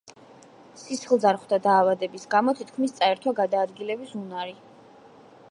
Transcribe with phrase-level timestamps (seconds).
[0.83, 4.59] სისხლძარღვთა დაავადების გამო თითქმის წაერთვა გადაადგილების უნარი.